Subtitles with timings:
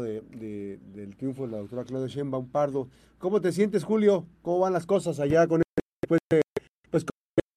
[0.00, 2.88] de, del triunfo de la doctora Claudia Sheinbaum Pardo.
[3.18, 4.26] ¿Cómo te sientes, Julio?
[4.40, 6.40] ¿Cómo van las cosas allá con este,
[6.88, 7.04] pues,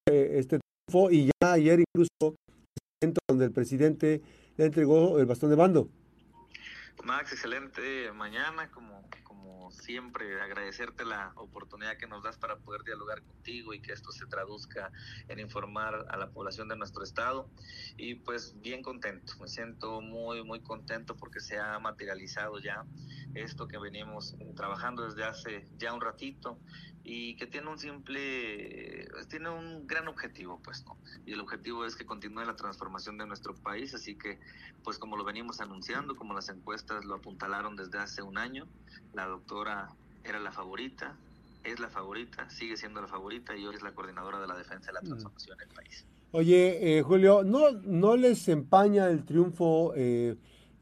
[0.06, 1.10] este triunfo?
[1.10, 2.36] Y ya ayer incluso
[3.28, 4.22] donde el presidente
[4.56, 5.88] le entregó el bastón de mando.
[7.04, 8.95] Max, excelente mañana, como
[9.86, 14.26] siempre, agradecerte la oportunidad que nos das para poder dialogar contigo y que esto se
[14.26, 14.90] traduzca
[15.28, 17.48] en informar a la población de nuestro estado.
[17.96, 22.84] Y pues bien contento, me siento muy, muy contento porque se ha materializado ya
[23.34, 26.58] esto que venimos eh, trabajando desde hace ya un ratito
[27.04, 30.96] y que tiene un simple, tiene un gran objetivo, pues, ¿no?
[31.24, 34.40] Y el objetivo es que continúe la transformación de nuestro país, así que,
[34.82, 38.66] pues, como lo venimos anunciando, como las encuestas lo apuntalaron desde hace un año,
[39.14, 39.88] la doctora
[40.24, 41.14] era la favorita,
[41.62, 44.88] es la favorita, sigue siendo la favorita y hoy es la coordinadora de la defensa
[44.88, 45.06] de la mm.
[45.06, 46.04] transformación del país.
[46.32, 50.36] Oye, eh, Julio, ¿no, ¿no les empaña el triunfo eh,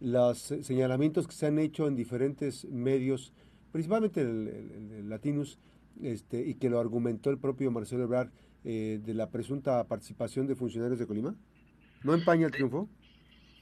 [0.04, 3.32] los señalamientos que se han hecho en diferentes medios,
[3.72, 4.48] principalmente el,
[4.92, 5.58] el Latinus,
[6.02, 8.30] este, y que lo argumentó el propio Marcelo Ebrard
[8.64, 11.34] eh, de la presunta participación de funcionarios de Colima?
[12.02, 12.88] ¿No empaña el triunfo?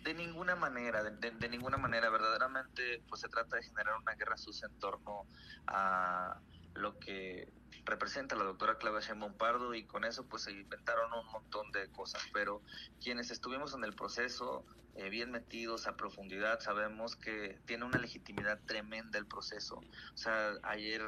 [0.04, 2.10] De ninguna manera, de, ninguna manera.
[2.10, 5.26] Verdaderamente, pues se trata de generar una guerra sucia en torno
[5.66, 6.40] a
[6.74, 7.52] lo que
[7.84, 11.90] representa la doctora Claudia Sheinbaum Pardo y con eso pues se inventaron un montón de
[11.90, 12.62] cosas, pero
[13.00, 14.64] quienes estuvimos en el proceso
[14.94, 19.76] eh, bien metidos a profundidad sabemos que tiene una legitimidad tremenda el proceso.
[19.76, 21.02] O sea, ayer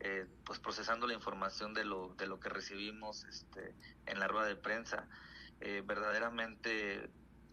[0.00, 3.74] eh, pues procesando la información de lo, de lo que recibimos este,
[4.06, 5.08] en la rueda de prensa,
[5.60, 7.10] eh, verdaderamente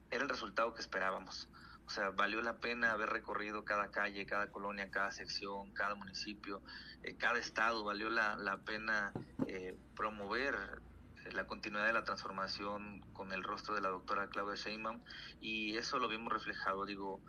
[0.10, 1.48] era el resultado que esperábamos.
[1.92, 6.62] O sea, valió la pena haber recorrido cada calle, cada colonia, cada sección, cada municipio,
[7.04, 9.12] eh, cada estado, valió la, la pena
[9.94, 10.56] promover
[11.34, 15.02] la continuidad de la transformación con el rostro de la doctora Claudia Sheinbaum
[15.42, 17.22] y eso lo vimos reflejado, digo,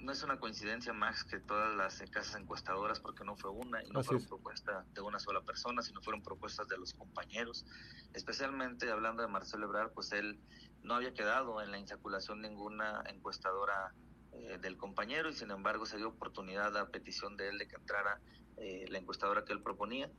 [0.00, 3.90] no es una coincidencia, Max, que todas las casas encuestadoras, porque no fue una y
[3.90, 7.66] no fue propuesta de una sola persona, sino fueron propuestas de los compañeros.
[8.14, 10.38] Especialmente hablando de Marcelo Ebrard, pues él
[10.82, 13.92] no había quedado en la insaculación ninguna encuestadora
[14.32, 17.76] eh, del compañero y sin embargo se dio oportunidad a petición de él de que
[17.76, 18.20] entrara
[18.56, 20.10] eh, la encuestadora que él proponía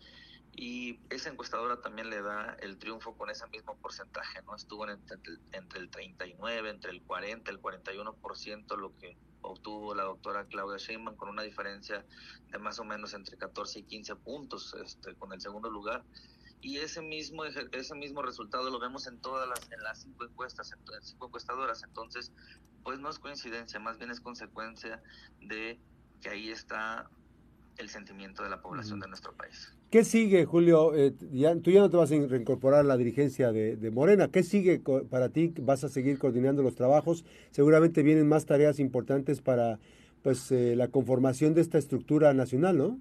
[0.54, 4.56] y esa encuestadora también le da el triunfo con ese mismo porcentaje, ¿no?
[4.56, 5.18] Estuvo entre,
[5.54, 11.16] entre el 39, entre el 40, el 41%, lo que obtuvo la doctora Claudia Sheinbaum
[11.18, 12.06] con una diferencia
[12.52, 16.04] de más o menos entre 14 y 15 puntos este, con el segundo lugar.
[16.62, 20.72] Y ese mismo, ese mismo resultado lo vemos en todas las, en las cinco encuestas,
[20.74, 21.84] en, cinco encuestadoras.
[21.84, 22.34] Entonces,
[22.84, 25.02] pues no es coincidencia, más bien es consecuencia
[25.42, 25.80] de
[26.22, 27.10] que ahí está
[27.80, 29.74] el sentimiento de la población de nuestro país.
[29.90, 30.94] ¿Qué sigue, Julio?
[30.94, 34.28] Eh, ya, tú ya no te vas a reincorporar a la dirigencia de, Morena.
[34.28, 35.54] ¿Qué sigue para ti?
[35.62, 37.26] ¿Vas a seguir coordinando los trabajos?
[37.52, 39.80] Seguramente vienen más tareas importantes para
[40.22, 43.00] pues eh, la conformación de esta estructura nacional, ¿no?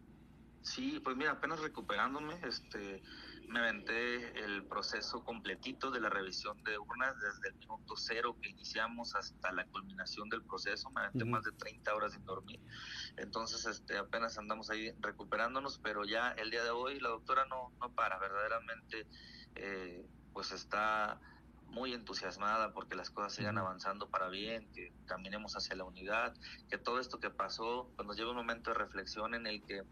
[0.63, 3.03] Sí, pues mira, apenas recuperándome, este,
[3.49, 8.51] me aventé el proceso completito de la revisión de urnas desde el minuto cero que
[8.51, 12.61] iniciamos hasta la culminación del proceso, me aventé más de 30 horas sin dormir,
[13.17, 17.73] entonces este, apenas andamos ahí recuperándonos, pero ya el día de hoy la doctora no,
[17.81, 19.07] no para, verdaderamente
[19.55, 21.21] eh, pues está
[21.69, 26.35] muy entusiasmada porque las cosas sigan avanzando para bien, que caminemos hacia la unidad,
[26.69, 29.83] que todo esto que pasó, pues nos lleva un momento de reflexión en el que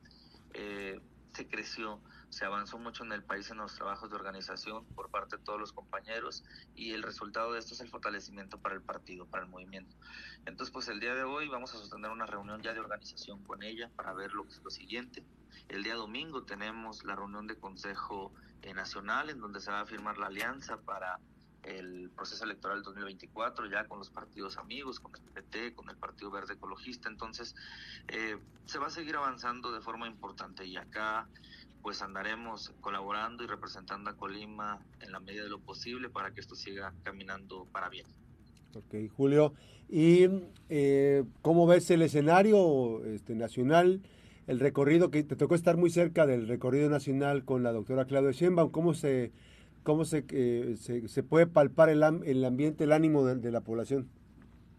[0.55, 1.01] eh,
[1.35, 2.01] se creció,
[2.31, 5.61] se avanzó mucho en el país en los trabajos de organización por parte de todos
[5.61, 6.45] los compañeros
[6.75, 9.97] y el resultado de esto es el fortalecimiento para el partido, para el movimiento.
[10.45, 13.63] Entonces, pues el día de hoy vamos a sostener una reunión ya de organización con
[13.63, 15.25] ella para ver lo que es lo siguiente.
[15.69, 18.33] El día domingo tenemos la reunión de Consejo
[18.63, 21.19] eh, Nacional en donde se va a firmar la alianza para
[21.67, 26.31] el proceso electoral 2024 ya con los partidos amigos, con el PT, con el Partido
[26.31, 27.09] Verde Ecologista.
[27.09, 27.55] Entonces,
[28.09, 31.29] eh, se va a seguir avanzando de forma importante y acá
[31.83, 36.41] pues andaremos colaborando y representando a Colima en la medida de lo posible para que
[36.41, 38.07] esto siga caminando para bien.
[38.75, 39.55] Ok, Julio.
[39.89, 40.29] ¿Y
[40.69, 44.03] eh, cómo ves el escenario este, nacional?
[44.47, 48.33] El recorrido que te tocó estar muy cerca del recorrido nacional con la doctora Claudia
[48.33, 49.33] Sheinbaum, ¿cómo se
[49.87, 54.11] cómo se, eh, se, puede palpar el, el ambiente, el ánimo de, la población.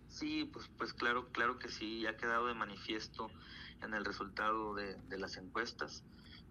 [0.10, 3.32] Sí, pues, pues claro, claro que sí, ha quedado de manifiesto
[3.82, 6.04] en el resultado de, de las encuestas.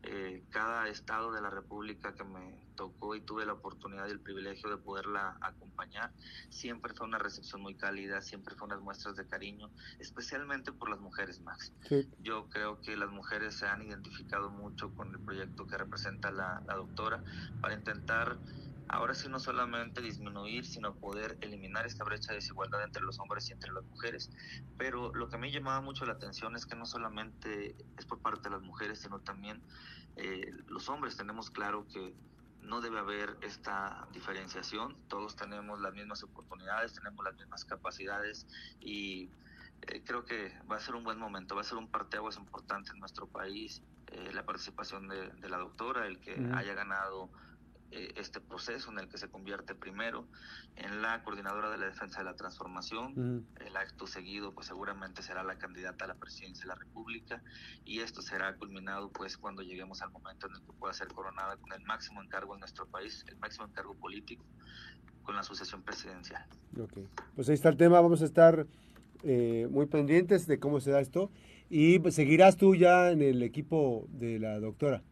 [0.08, 4.20] Eh, cada estado de la República que me tocó y tuve la oportunidad y el
[4.20, 6.12] privilegio de poderla acompañar,
[6.49, 9.69] siempre fue una recepción muy cálida, siempre fue unas muestras de cariño,
[9.99, 11.73] especialmente por las mujeres, Max.
[12.20, 16.62] Yo creo que las mujeres se han identificado mucho con el proyecto que representa la,
[16.69, 17.25] doctora
[17.61, 18.38] para intentar
[18.88, 23.49] ahora sí no solamente disminuir, sino poder eliminar esta brecha de desigualdad entre los hombres
[23.49, 24.31] y entre las mujeres.
[24.79, 28.21] Pero lo que a mí llamaba mucho la atención es que no solamente es por
[28.21, 29.62] parte de las mujeres, sino también
[30.17, 31.17] eh, los hombres.
[31.17, 32.15] Tenemos claro que
[32.62, 38.47] no debe haber esta diferenciación, todos tenemos las mismas oportunidades, tenemos las mismas capacidades
[38.81, 39.31] y
[39.82, 42.91] eh, creo que va a ser un buen momento, va a ser un parteaguas importante
[42.93, 47.31] en nuestro país, eh, la participación de, la doctora, el que haya ganado
[47.91, 50.27] eh, este proceso en el que se convierte primero
[50.77, 53.47] en la coordinadora de la defensa de la transformación.
[53.65, 57.43] El acto seguido, pues seguramente será la candidata a la presidencia de la República
[57.85, 61.56] y esto será culminado, pues, cuando lleguemos al momento en el que pueda ser coronada
[61.56, 64.44] con el máximo encargo en nuestro país, el máximo encargo político,
[65.23, 66.44] con la sucesión presidencial.
[66.81, 66.99] Ok,
[67.35, 68.00] pues ahí está el tema.
[68.00, 68.67] Vamos a estar
[69.23, 71.31] eh, muy pendientes de cómo se da esto
[71.69, 75.03] y pues, seguirás tú ya en el equipo de la doctora.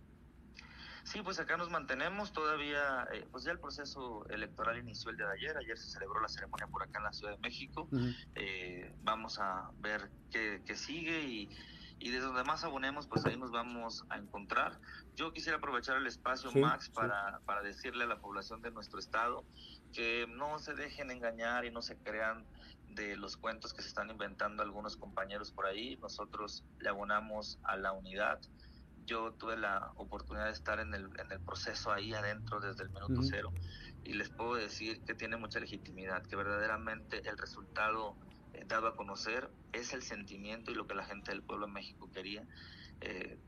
[1.05, 5.27] Sí, pues acá nos mantenemos todavía, eh, pues ya el proceso electoral inició el día
[5.27, 7.89] de ayer, ayer se celebró la ceremonia por acá en la Ciudad de México,
[8.35, 11.51] eh, vamos a ver qué, sigue y,
[11.99, 14.81] y, desde donde más abonemos, pues ahí nos vamos a encontrar.
[15.15, 19.45] Yo quisiera aprovechar el espacio, Max, para, para decirle a la población de nuestro estado
[19.93, 22.47] que no se dejen engañar y no se crean
[22.95, 25.97] de los cuentos que se están inventando algunos compañeros por ahí.
[25.99, 28.41] Nosotros le abonamos a la unidad,
[29.05, 32.91] yo tuve la oportunidad de estar en el, en el proceso ahí adentro desde el
[32.91, 33.53] minuto cero
[34.05, 38.17] y les puedo decir que tiene mucha legitimidad, que verdaderamente el resultado
[38.53, 41.73] eh, dado a conocer es el sentimiento y lo que la gente del pueblo de
[41.73, 42.47] México quería.
[43.01, 43.39] Eh,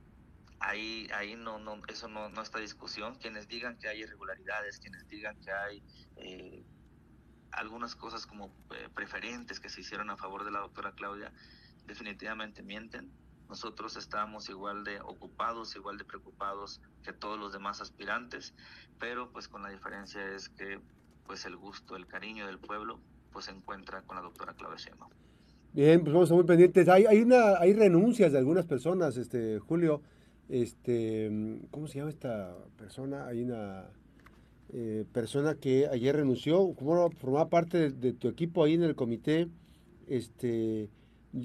[0.59, 3.17] ahí ahí no, no eso no, no está discusión.
[3.17, 5.83] Quienes digan que hay irregularidades, quienes digan que hay
[6.17, 6.65] eh,
[7.53, 8.53] algunas cosas como
[8.95, 11.33] preferentes que se hicieron a favor de la doctora Claudia,
[11.87, 13.11] definitivamente mienten
[13.49, 18.55] nosotros estábamos igual de ocupados, igual de preocupados que todos los demás aspirantes,
[18.99, 20.81] pero pues con la diferencia es que
[21.27, 23.01] pues el gusto, el cariño del pueblo
[23.33, 25.11] pues se encuentra con la doctora Claudia Sheinbaum.
[25.73, 26.89] Bien, pues vamos a estar muy pendientes.
[26.89, 30.01] Hay, hay, una, hay renuncias de algunas personas, este Julio.
[30.49, 31.31] Este,
[31.71, 33.27] ¿Cómo se llama esta persona?
[33.27, 33.91] Hay una
[34.73, 38.95] eh, persona que ayer renunció, como formaba parte de, de, tu equipo ahí en el
[38.95, 39.49] comité.
[40.07, 40.89] Este,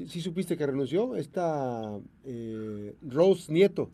[0.07, 1.15] ¿Sí supiste que renunció?
[1.15, 3.91] Está eh, Rose Nieto.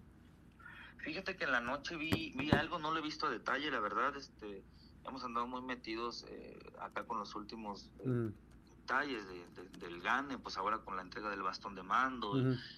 [1.00, 3.80] Fíjate que en la noche vi, vi algo, no lo he visto a detalle, la
[3.80, 4.64] verdad, este,
[5.08, 8.34] hemos andado muy metidos eh, acá con los últimos eh, mm.
[8.82, 9.24] detalles
[9.80, 12.34] del GANE, pues ahora con la entrega del bastón de mando,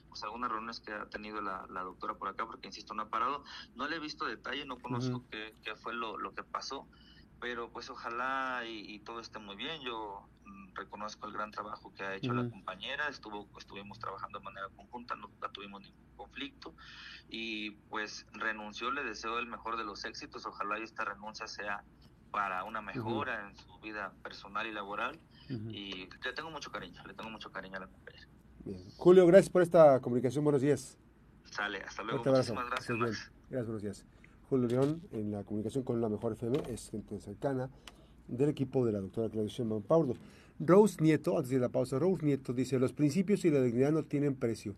[0.08, 3.44] pues algunas reuniones que ha tenido la, doctora por acá, porque insisto, no ha parado,
[3.76, 6.88] no le he visto detalle, no conozco qué, qué, fue lo, lo que pasó,
[7.40, 9.82] pero pues ojalá y, todo esté muy bien.
[9.82, 10.28] Yo
[10.76, 15.16] reconozco el gran trabajo que ha hecho la compañera, estuvo estuvimos trabajando de manera conjunta,
[15.16, 16.74] nunca tuvimos ningún conflicto
[17.30, 21.84] y pues renunció, le deseo el mejor de los éxitos, ojalá esta renuncia sea
[22.32, 25.20] para una mejora en su vida personal y laboral
[25.50, 28.28] y le tengo mucho cariño, le tengo mucho cariño a la compañera.
[28.98, 30.98] Julio, gracias por esta comunicación, buenos días.
[31.46, 32.24] Sale, hasta luego.
[32.24, 32.98] Muchísimas gracias.
[33.50, 34.06] Gracias, buenos días.
[34.50, 37.70] Julio León en la comunicación con la Mejor FM, es gente cercana
[38.30, 40.16] del equipo de la doctora Claudia Sheinbaum Pardo.
[40.60, 44.04] Rose Nieto, antes de la pausa, Rose Nieto dice, los principios y la dignidad no
[44.04, 44.76] tienen precio,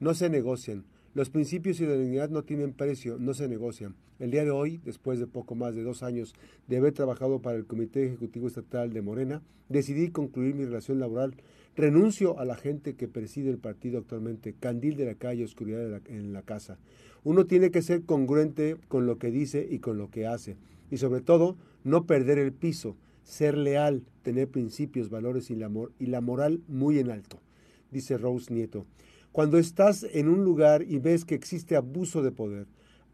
[0.00, 0.84] no se negocian.
[1.14, 3.94] Los principios y la dignidad no tienen precio, no se negocian.
[4.18, 6.34] El día de hoy, después de poco más de dos años
[6.66, 11.34] de haber trabajado para el Comité Ejecutivo Estatal de Morena, decidí concluir mi relación laboral.
[11.76, 16.32] Renuncio a la gente que preside el partido actualmente, candil de la calle, oscuridad en
[16.32, 16.78] la casa.
[17.22, 20.56] Uno tiene que ser congruente con lo que dice y con lo que hace.
[20.90, 26.06] Y sobre todo, no perder el piso, ser leal, tener principios, valores y la, y
[26.06, 27.40] la moral muy en alto,
[27.90, 28.86] dice Rose Nieto.
[29.32, 32.66] Cuando estás en un lugar y ves que existe abuso de poder,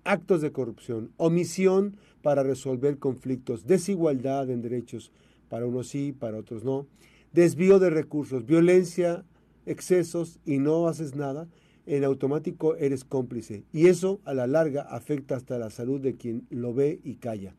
[0.04, 5.12] actos de corrupción, omisión para resolver conflictos, desigualdad en derechos,
[5.48, 6.86] para unos sí, para otros no,
[7.32, 9.24] desvío de recursos, violencia,
[9.66, 11.48] excesos y no haces nada,
[11.86, 16.46] en automático eres cómplice y eso a la larga afecta hasta la salud de quien
[16.50, 17.54] lo ve y calla.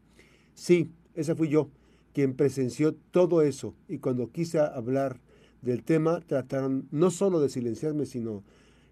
[0.54, 1.70] Sí, esa fui yo,
[2.14, 5.20] quien presenció todo eso y cuando quise hablar
[5.62, 8.44] del tema trataron no solo de silenciarme, sino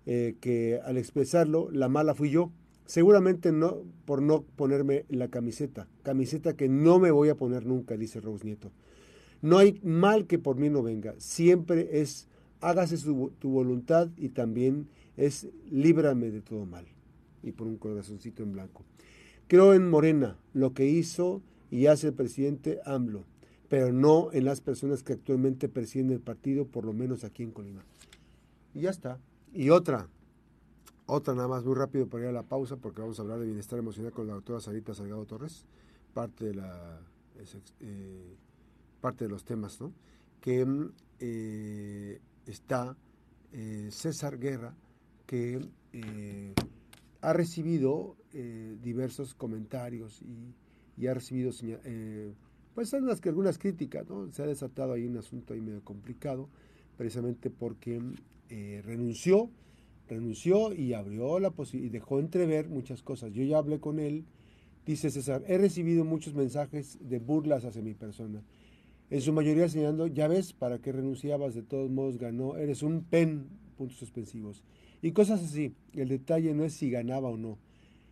[0.05, 2.51] eh, que al expresarlo la mala fui yo.
[2.85, 7.97] Seguramente no por no ponerme la camiseta, camiseta que no me voy a poner nunca,
[7.97, 8.71] dice Rose Nieto.
[9.41, 12.27] No hay mal que por mí no venga, siempre es
[12.61, 16.85] hágase tu voluntad y también es líbrame de todo mal.
[17.43, 18.83] Y por un corazoncito en blanco.
[19.47, 23.25] Creo en Morena, lo que hizo y hace el presidente AMLO,
[23.67, 27.51] pero no en las personas que actualmente presiden el partido, por lo menos aquí en
[27.51, 27.83] Colima.
[28.73, 29.19] Y ya está.
[29.53, 30.07] Y otra,
[31.05, 33.45] otra nada más muy rápido para ir a la pausa, porque vamos a hablar de
[33.45, 35.65] bienestar emocional con la doctora Sarita Salgado Torres,
[36.13, 36.99] parte de la
[37.39, 37.55] es
[39.01, 39.93] parte de los temas, ¿no?
[40.41, 40.91] Que mm,
[42.45, 42.97] está
[43.89, 44.75] César Guerra,
[45.25, 45.61] que
[47.21, 50.53] ha recibido diversos comentarios y,
[51.07, 51.51] ha recibido
[52.73, 54.31] pues algunas, algunas críticas, ¿no?
[54.31, 56.49] Se ha desatado ahí un asunto ahí medio complicado,
[56.97, 58.01] precisamente porque
[58.49, 59.49] eh, renunció,
[60.07, 63.31] renunció y abrió la posibilidad, y dejó entrever muchas cosas.
[63.33, 64.25] Yo ya hablé con él,
[64.85, 68.43] dice César, he recibido muchos mensajes de burlas hacia mi persona.
[69.09, 73.03] En su mayoría señalando, ya ves, para qué renunciabas, de todos modos ganó, eres un
[73.03, 74.63] pen, puntos suspensivos.
[75.01, 75.73] Y cosas así.
[75.93, 77.57] El detalle no es si ganaba o no.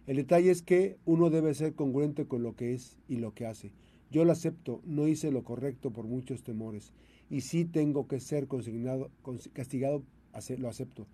[0.08, 3.46] El detalle es que uno debe ser congruente con lo que es y lo que
[3.46, 3.74] hace.
[4.10, 6.94] Yo lo acepto, no hice lo correcto por muchos temores
[7.30, 9.12] y sí tengo que ser consignado,
[9.52, 10.04] castigado,
[10.60, 11.08] lo acepto.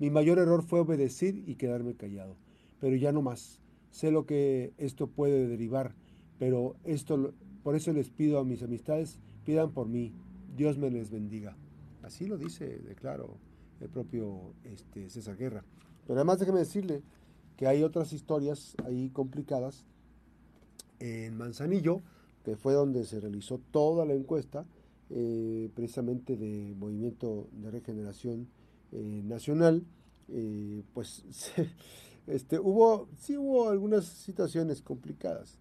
[0.00, 2.36] Mi mayor error fue obedecer y quedarme callado,
[2.80, 3.60] pero ya no más.
[3.92, 5.94] Sé lo que esto puede derivar,
[6.40, 10.12] pero esto, por eso les pido a mis amistades, pidan por mí,
[10.56, 11.56] Dios me les bendiga.
[12.02, 13.36] Así lo dice, de claro,
[13.80, 15.64] el propio este, César Guerra.
[16.06, 17.02] Pero además déjeme decirle
[17.60, 19.84] que hay otras historias ahí complicadas
[20.98, 22.00] en Manzanillo,
[22.42, 24.64] que fue donde se realizó toda la encuesta,
[25.10, 28.48] eh, precisamente de Movimiento de Regeneración
[28.92, 29.84] eh, Nacional,
[30.28, 31.22] eh, pues
[32.26, 35.58] este, hubo, sí hubo algunas situaciones complicadas,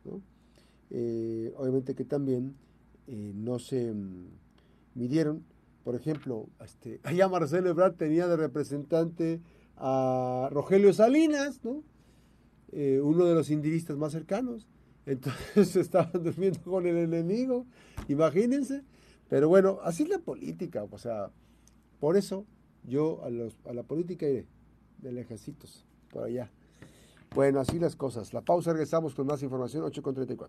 [1.57, 2.55] obviamente que también
[3.07, 4.25] no se mm,
[4.95, 5.43] midieron,
[5.83, 9.41] por ejemplo, este, allá Marcelo Ebrard tenía de representante
[9.79, 14.67] a Rogelio Salinas, uno de los indivistas más cercanos,
[15.05, 17.65] entonces estaban durmiendo con el enemigo,
[18.07, 18.83] imagínense.
[19.29, 21.31] Pero bueno, así es la política, o sea,
[21.99, 22.45] por eso
[22.83, 24.47] yo a, a la política iré
[25.01, 26.51] de lejecitos, por allá.
[27.35, 28.33] Bueno, así las cosas.
[28.33, 30.47] La pausa, regresamos con más información, 8.34.